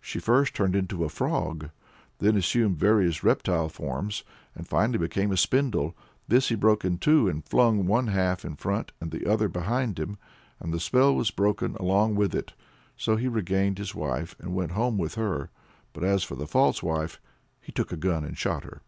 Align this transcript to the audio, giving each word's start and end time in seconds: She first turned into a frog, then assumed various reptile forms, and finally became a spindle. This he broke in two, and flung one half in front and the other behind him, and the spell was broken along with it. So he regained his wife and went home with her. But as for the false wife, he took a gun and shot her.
She 0.00 0.20
first 0.20 0.54
turned 0.54 0.76
into 0.76 1.02
a 1.04 1.08
frog, 1.08 1.70
then 2.20 2.36
assumed 2.36 2.76
various 2.78 3.24
reptile 3.24 3.68
forms, 3.68 4.22
and 4.54 4.68
finally 4.68 4.98
became 5.00 5.32
a 5.32 5.36
spindle. 5.36 5.96
This 6.28 6.48
he 6.48 6.54
broke 6.54 6.84
in 6.84 6.98
two, 6.98 7.28
and 7.28 7.44
flung 7.44 7.84
one 7.88 8.06
half 8.06 8.44
in 8.44 8.54
front 8.54 8.92
and 9.00 9.10
the 9.10 9.26
other 9.26 9.48
behind 9.48 9.98
him, 9.98 10.16
and 10.60 10.72
the 10.72 10.78
spell 10.78 11.16
was 11.16 11.32
broken 11.32 11.74
along 11.80 12.14
with 12.14 12.36
it. 12.36 12.52
So 12.96 13.16
he 13.16 13.26
regained 13.26 13.78
his 13.78 13.96
wife 13.96 14.36
and 14.38 14.54
went 14.54 14.70
home 14.70 14.96
with 14.96 15.16
her. 15.16 15.50
But 15.92 16.04
as 16.04 16.22
for 16.22 16.36
the 16.36 16.46
false 16.46 16.80
wife, 16.80 17.20
he 17.60 17.72
took 17.72 17.90
a 17.90 17.96
gun 17.96 18.22
and 18.22 18.38
shot 18.38 18.62
her. 18.62 18.80